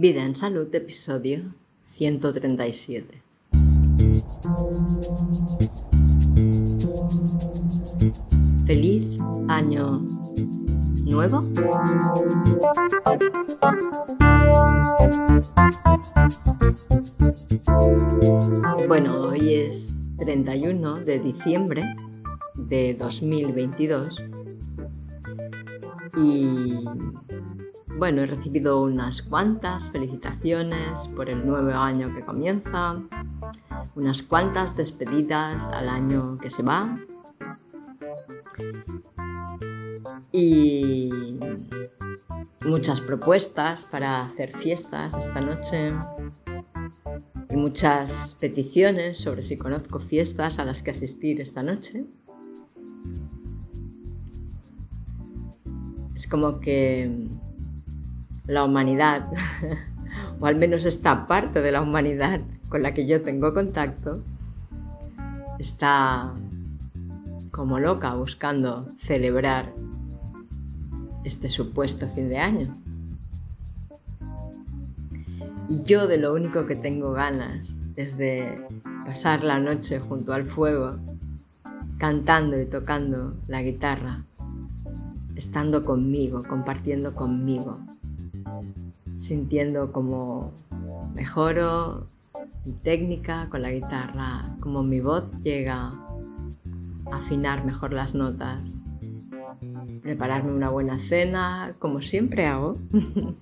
[0.00, 1.40] Vida en Salud, episodio
[1.96, 3.20] 137.
[8.64, 10.06] Feliz año
[11.04, 11.40] nuevo.
[18.86, 21.82] Bueno, hoy es 31 de diciembre
[22.54, 24.22] de 2022
[26.16, 26.84] y
[27.98, 32.94] bueno, he recibido unas cuantas felicitaciones por el nuevo año que comienza,
[33.96, 36.96] unas cuantas despedidas al año que se va.
[40.30, 41.38] Y
[42.64, 45.92] muchas propuestas para hacer fiestas esta noche.
[47.50, 52.06] Y muchas peticiones sobre si conozco fiestas a las que asistir esta noche.
[56.14, 57.28] Es como que
[58.48, 59.30] la humanidad,
[60.40, 64.24] o al menos esta parte de la humanidad con la que yo tengo contacto,
[65.58, 66.32] está
[67.50, 69.72] como loca buscando celebrar
[71.24, 72.72] este supuesto fin de año.
[75.68, 78.64] Y yo de lo único que tengo ganas es de
[79.04, 80.96] pasar la noche junto al fuego,
[81.98, 84.24] cantando y tocando la guitarra,
[85.34, 87.80] estando conmigo, compartiendo conmigo,
[89.18, 90.52] sintiendo como
[91.14, 92.06] mejoro
[92.64, 95.90] mi técnica con la guitarra, como mi voz llega
[97.10, 98.80] a afinar mejor las notas,
[100.02, 102.76] prepararme una buena cena, como siempre hago,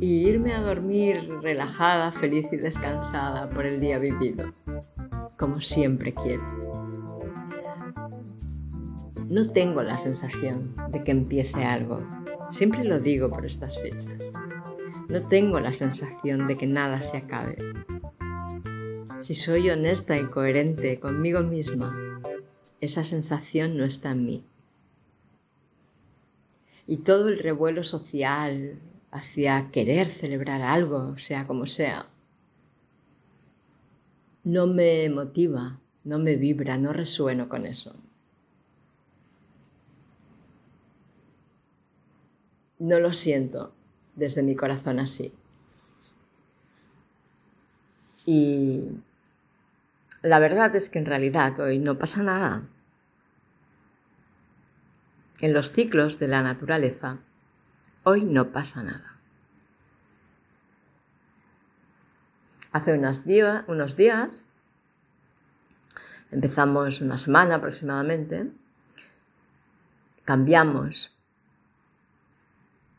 [0.00, 4.52] y irme a dormir relajada, feliz y descansada por el día vivido,
[5.38, 6.44] como siempre quiero.
[9.28, 12.02] No tengo la sensación de que empiece algo,
[12.54, 14.16] Siempre lo digo por estas fechas.
[15.08, 17.56] No tengo la sensación de que nada se acabe.
[19.18, 22.22] Si soy honesta y coherente conmigo misma,
[22.80, 24.44] esa sensación no está en mí.
[26.86, 28.78] Y todo el revuelo social
[29.10, 32.06] hacia querer celebrar algo, sea como sea,
[34.44, 37.96] no me motiva, no me vibra, no resueno con eso.
[42.84, 43.74] No lo siento
[44.14, 45.32] desde mi corazón así.
[48.26, 48.90] Y
[50.22, 52.62] la verdad es que en realidad hoy no pasa nada.
[55.40, 57.20] En los ciclos de la naturaleza,
[58.02, 59.16] hoy no pasa nada.
[62.70, 63.22] Hace unos,
[63.66, 64.42] unos días,
[66.30, 68.50] empezamos una semana aproximadamente,
[70.24, 71.13] cambiamos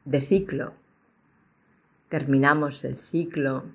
[0.06, 0.74] de ciclo.
[2.10, 3.66] Terminamos el ciclo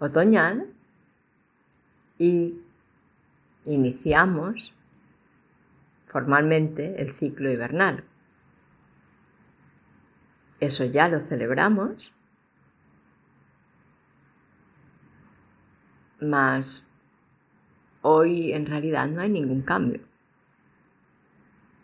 [0.00, 0.66] otoñal
[2.18, 2.60] y
[3.64, 4.74] iniciamos
[6.06, 8.04] formalmente el ciclo hibernal.
[10.58, 12.12] Eso ya lo celebramos,
[16.20, 16.86] mas
[18.02, 20.09] hoy en realidad no hay ningún cambio.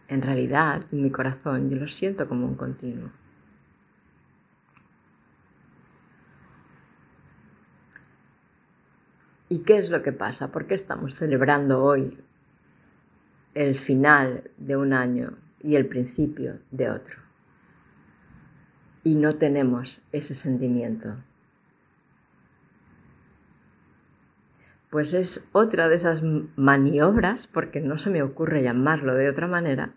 [0.08, 3.10] En realidad, en mi corazón, yo lo siento como un continuo.
[9.48, 10.50] ¿Y qué es lo que pasa?
[10.50, 12.18] ¿Por qué estamos celebrando hoy
[13.54, 17.20] el final de un año y el principio de otro?
[19.04, 21.16] Y no tenemos ese sentimiento.
[24.90, 26.22] Pues es otra de esas
[26.56, 29.92] maniobras, porque no se me ocurre llamarlo de otra manera,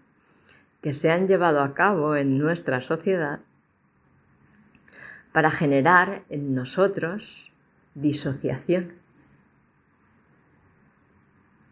[0.82, 3.42] que se han llevado a cabo en nuestra sociedad
[5.32, 7.52] para generar en nosotros
[7.94, 8.94] disociación,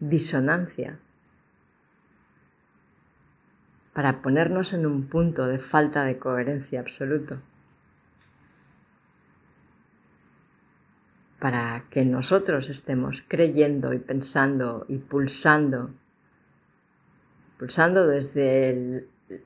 [0.00, 0.98] disonancia,
[3.92, 7.40] para ponernos en un punto de falta de coherencia absoluto.
[11.38, 15.90] Para que nosotros estemos creyendo y pensando y pulsando,
[17.58, 18.70] pulsando desde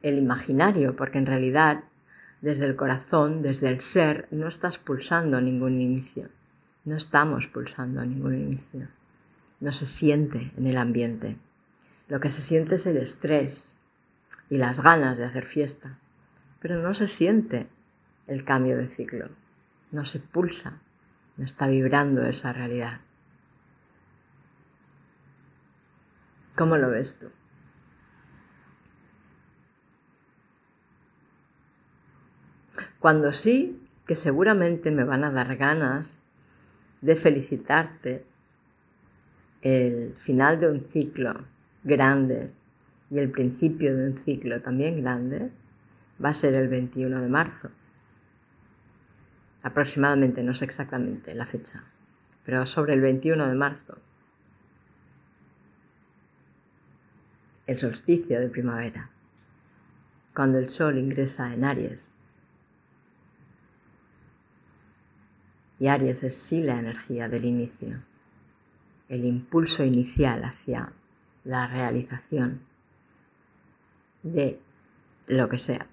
[0.03, 1.85] el, imaginario, porque en realidad
[2.41, 6.31] desde el corazón, desde el ser, no estás pulsando ningún inicio,
[6.85, 8.89] no estamos pulsando ningún inicio,
[9.61, 11.37] no se siente en el ambiente.
[12.09, 13.75] Lo que se siente es el estrés
[14.49, 15.99] y las ganas de hacer fiesta,
[16.59, 17.69] pero no se siente
[18.27, 19.29] el cambio de ciclo,
[19.91, 20.81] no se pulsa
[21.37, 23.01] no está vibrando esa realidad.
[26.55, 27.31] ¿Cómo lo ves tú?
[32.99, 36.19] Cuando sí, que seguramente me van a dar ganas
[37.01, 38.25] de felicitarte
[39.63, 41.45] el final de un ciclo
[41.85, 42.53] grande
[43.11, 45.51] y el principio de un ciclo también grande
[46.23, 47.71] va a ser el 21 de marzo.
[49.63, 51.85] Aproximadamente, no sé exactamente la fecha,
[52.45, 53.99] pero sobre el 21 de marzo.
[57.67, 59.11] El solsticio de primavera,
[60.35, 62.11] cuando el sol ingresa en Aries.
[65.79, 68.03] Y Aries es sí la energía del inicio,
[69.09, 70.93] el impulso inicial hacia
[71.45, 72.63] la realización
[74.23, 74.61] de
[75.29, 75.92] lo que sea.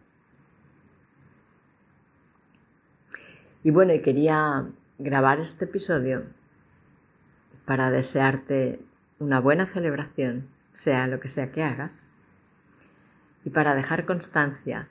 [3.62, 6.24] Y bueno, quería grabar este episodio
[7.66, 8.82] para desearte
[9.20, 12.06] una buena celebración, sea lo que sea que hagas,
[13.44, 14.88] y para dejar constancia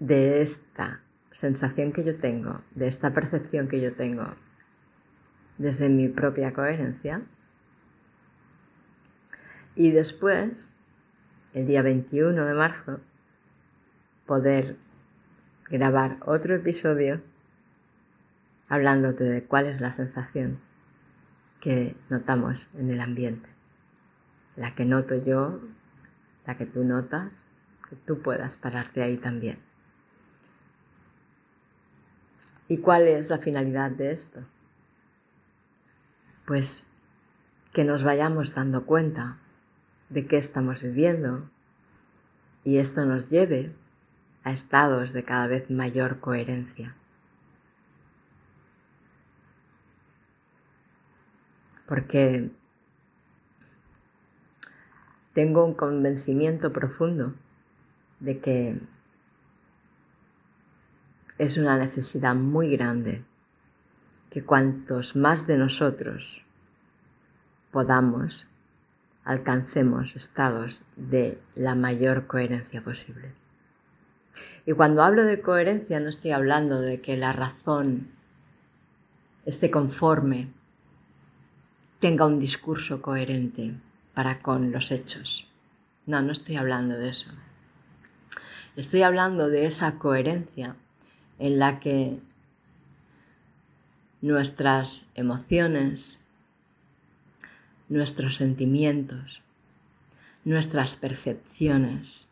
[0.00, 4.34] de esta sensación que yo tengo, de esta percepción que yo tengo
[5.58, 7.22] desde mi propia coherencia.
[9.76, 10.72] Y después,
[11.54, 13.00] el día 21 de marzo,
[14.26, 14.76] poder
[15.72, 17.22] grabar otro episodio
[18.68, 20.60] hablándote de cuál es la sensación
[21.60, 23.48] que notamos en el ambiente.
[24.54, 25.60] La que noto yo,
[26.44, 27.46] la que tú notas,
[27.88, 29.60] que tú puedas pararte ahí también.
[32.68, 34.44] ¿Y cuál es la finalidad de esto?
[36.44, 36.84] Pues
[37.72, 39.38] que nos vayamos dando cuenta
[40.10, 41.48] de qué estamos viviendo
[42.62, 43.74] y esto nos lleve
[44.44, 46.94] a estados de cada vez mayor coherencia.
[51.86, 52.50] Porque
[55.32, 57.34] tengo un convencimiento profundo
[58.20, 58.80] de que
[61.38, 63.24] es una necesidad muy grande
[64.30, 66.46] que cuantos más de nosotros
[67.70, 68.46] podamos,
[69.24, 73.41] alcancemos estados de la mayor coherencia posible.
[74.64, 78.06] Y cuando hablo de coherencia no estoy hablando de que la razón
[79.44, 80.52] esté conforme,
[81.98, 83.74] tenga un discurso coherente
[84.14, 85.48] para con los hechos.
[86.06, 87.30] No, no estoy hablando de eso.
[88.76, 90.76] Estoy hablando de esa coherencia
[91.38, 92.20] en la que
[94.20, 96.20] nuestras emociones,
[97.88, 99.42] nuestros sentimientos,
[100.44, 102.28] nuestras percepciones,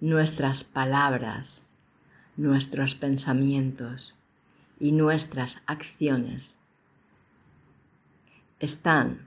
[0.00, 1.70] nuestras palabras,
[2.36, 4.14] nuestros pensamientos
[4.78, 6.54] y nuestras acciones
[8.60, 9.26] están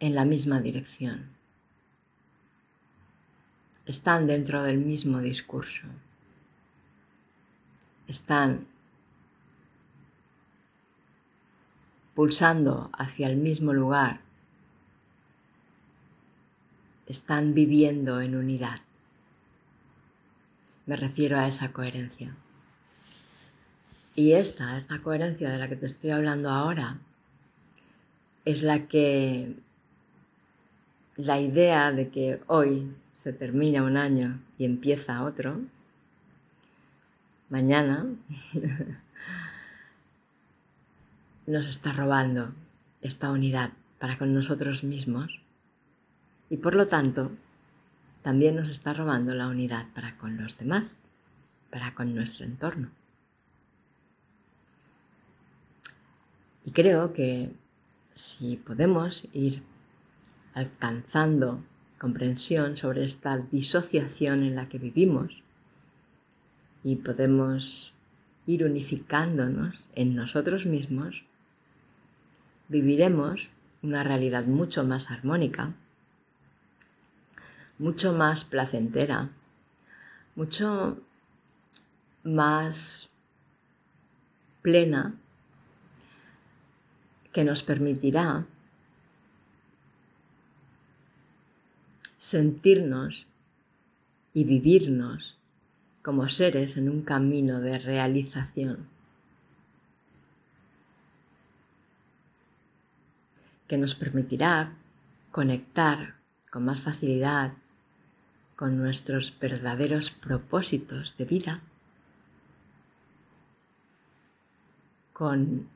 [0.00, 1.28] en la misma dirección,
[3.84, 5.86] están dentro del mismo discurso,
[8.08, 8.66] están
[12.14, 14.20] pulsando hacia el mismo lugar,
[17.06, 18.85] están viviendo en unidad.
[20.86, 22.34] Me refiero a esa coherencia.
[24.14, 26.98] Y esta, esta coherencia de la que te estoy hablando ahora,
[28.44, 29.56] es la que
[31.16, 35.60] la idea de que hoy se termina un año y empieza otro,
[37.48, 38.06] mañana
[41.46, 42.52] nos está robando
[43.02, 45.40] esta unidad para con nosotros mismos
[46.50, 47.30] y por lo tanto
[48.26, 50.96] también nos está robando la unidad para con los demás,
[51.70, 52.90] para con nuestro entorno.
[56.64, 57.52] Y creo que
[58.14, 59.62] si podemos ir
[60.54, 61.62] alcanzando
[61.98, 65.44] comprensión sobre esta disociación en la que vivimos
[66.82, 67.94] y podemos
[68.44, 71.22] ir unificándonos en nosotros mismos,
[72.66, 73.50] viviremos
[73.82, 75.76] una realidad mucho más armónica
[77.78, 79.30] mucho más placentera,
[80.34, 80.98] mucho
[82.22, 83.10] más
[84.62, 85.14] plena
[87.32, 88.46] que nos permitirá
[92.16, 93.26] sentirnos
[94.32, 95.38] y vivirnos
[96.02, 98.88] como seres en un camino de realización.
[103.66, 104.72] que nos permitirá
[105.32, 106.16] conectar
[106.50, 107.54] con más facilidad
[108.56, 111.60] con nuestros verdaderos propósitos de vida,
[115.12, 115.68] con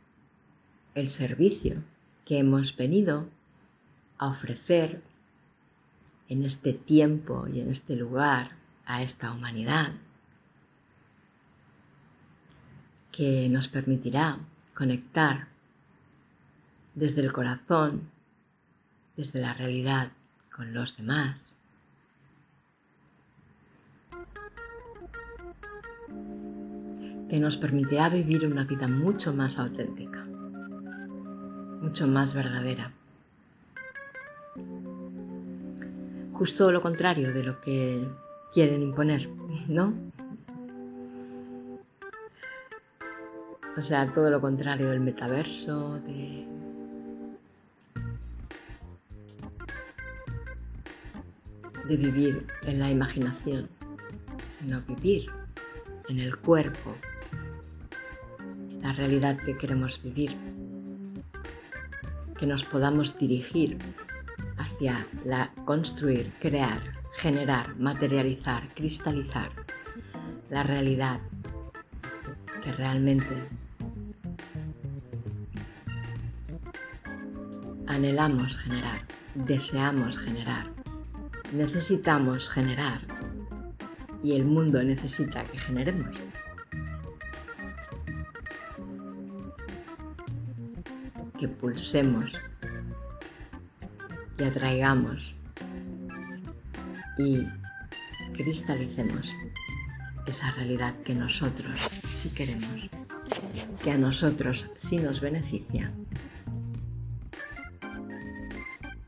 [0.95, 1.83] el servicio
[2.25, 3.29] que hemos venido
[4.19, 5.03] a ofrecer
[6.29, 8.57] en este tiempo y en este lugar
[8.87, 9.93] a esta humanidad
[13.13, 14.39] que nos permitirá
[14.75, 15.49] conectar
[16.95, 18.11] desde el corazón,
[19.17, 20.13] desde la realidad
[20.55, 21.53] con los demás.
[27.31, 30.25] Que nos permitirá vivir una vida mucho más auténtica,
[31.81, 32.93] mucho más verdadera.
[36.33, 38.05] Justo lo contrario de lo que
[38.53, 39.31] quieren imponer,
[39.69, 39.95] ¿no?
[43.77, 46.49] O sea, todo lo contrario del metaverso, de...
[51.97, 53.69] vivir en la imaginación,
[54.47, 55.29] sino vivir
[56.09, 56.95] en el cuerpo,
[58.83, 60.37] la realidad que queremos vivir,
[62.39, 63.79] que nos podamos dirigir
[64.57, 66.81] hacia la construir, crear,
[67.15, 69.51] generar, materializar, cristalizar
[70.49, 71.21] la realidad
[72.63, 73.49] que realmente
[77.87, 79.03] anhelamos generar,
[79.35, 80.71] deseamos generar,
[81.53, 83.01] necesitamos generar
[84.23, 86.17] y el mundo necesita que generemos.
[91.41, 92.39] Que pulsemos
[94.39, 95.35] y atraigamos
[97.17, 97.47] y
[98.35, 99.35] cristalicemos
[100.27, 102.91] esa realidad que nosotros sí queremos,
[103.83, 105.91] que a nosotros sí nos beneficia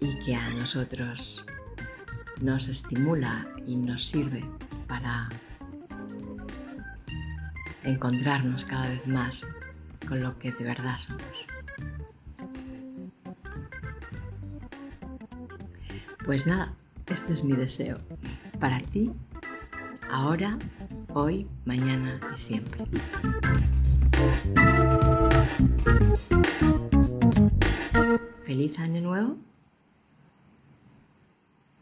[0.01, 1.45] y que a nosotros
[2.41, 4.43] nos estimula y nos sirve
[4.89, 5.29] para
[7.85, 9.47] encontrarnos cada vez más
[10.09, 11.47] con lo que de verdad somos.
[16.25, 16.75] Pues nada,
[17.07, 17.99] este es mi deseo
[18.61, 19.13] para ti,
[20.11, 20.57] ahora,
[21.13, 22.87] hoy, mañana y siempre.
[28.45, 29.37] Feliz año nuevo